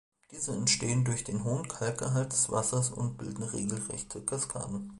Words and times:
Diese 0.31 0.51
entstehen 0.53 1.05
durch 1.05 1.23
den 1.23 1.43
hohen 1.43 1.67
Kalkgehalt 1.67 2.31
des 2.33 2.49
Wassers 2.49 2.89
und 2.89 3.19
bilden 3.19 3.43
regelrechte 3.43 4.19
Kaskaden. 4.25 4.89